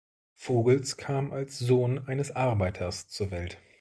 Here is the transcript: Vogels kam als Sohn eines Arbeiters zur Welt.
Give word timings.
Vogels 0.35 0.97
kam 0.97 1.29
als 1.31 1.59
Sohn 1.59 2.07
eines 2.07 2.35
Arbeiters 2.35 3.07
zur 3.07 3.29
Welt. 3.29 3.59